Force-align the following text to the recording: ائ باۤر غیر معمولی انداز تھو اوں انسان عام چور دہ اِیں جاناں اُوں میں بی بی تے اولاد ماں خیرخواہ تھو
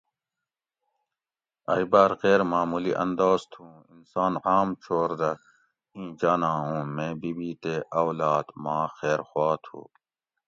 ائ 1.73 1.83
باۤر 1.91 2.11
غیر 2.23 2.41
معمولی 2.51 2.93
انداز 3.03 3.41
تھو 3.51 3.61
اوں 3.67 3.79
انسان 3.93 4.33
عام 4.49 4.69
چور 4.83 5.09
دہ 5.19 5.31
اِیں 5.95 6.09
جاناں 6.19 6.57
اُوں 6.67 6.83
میں 6.95 7.13
بی 7.21 7.31
بی 7.37 7.51
تے 7.61 7.75
اولاد 8.01 8.45
ماں 8.63 8.85
خیرخواہ 8.97 9.55
تھو 9.63 9.79